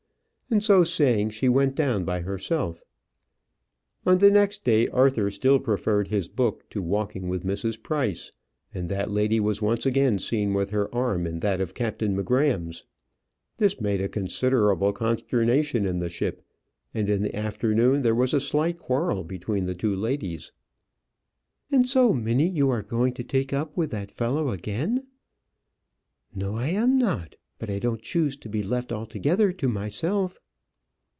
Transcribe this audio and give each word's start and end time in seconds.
And 0.53 0.61
so 0.61 0.83
saying, 0.83 1.29
she 1.29 1.47
went 1.47 1.75
down 1.75 2.03
by 2.03 2.19
herself. 2.19 2.83
On 4.05 4.17
the 4.17 4.29
next 4.29 4.65
day, 4.65 4.89
Arthur 4.89 5.31
still 5.31 5.59
preferred 5.61 6.09
his 6.09 6.27
book 6.27 6.69
to 6.71 6.81
walking 6.81 7.29
with 7.29 7.45
Mrs. 7.45 7.81
Price; 7.81 8.33
and 8.73 8.89
that 8.89 9.09
lady 9.09 9.39
was 9.39 9.61
once 9.61 9.85
again 9.85 10.19
seen 10.19 10.53
with 10.53 10.71
her 10.71 10.93
arm 10.93 11.25
in 11.25 11.39
that 11.39 11.61
of 11.61 11.73
Captain 11.73 12.17
M'Gramm's. 12.17 12.83
This 13.59 13.79
made 13.79 14.01
a 14.01 14.09
considerable 14.09 14.91
consternation 14.91 15.85
in 15.85 15.99
the 15.99 16.09
ship; 16.09 16.45
and 16.93 17.09
in 17.09 17.23
the 17.23 17.33
afternoon 17.33 18.01
there 18.01 18.13
was 18.13 18.33
a 18.33 18.41
slight 18.41 18.77
quarrel 18.77 19.23
between 19.23 19.67
the 19.67 19.73
two 19.75 19.95
ladies. 19.95 20.51
"And 21.71 21.87
so, 21.87 22.11
Minnie, 22.11 22.49
you 22.49 22.69
are 22.71 22.83
going 22.83 23.13
to 23.13 23.23
take 23.23 23.53
up 23.53 23.77
with 23.77 23.89
that 23.91 24.11
fellow 24.11 24.49
again?" 24.49 25.07
"No; 26.35 26.57
I 26.57 26.67
am 26.67 26.97
not. 26.97 27.37
But 27.59 27.69
I 27.69 27.77
don't 27.77 28.01
choose 28.01 28.37
to 28.37 28.49
be 28.49 28.63
left 28.63 28.91
altogether 28.91 29.51
to 29.51 29.67
myself." 29.69 30.39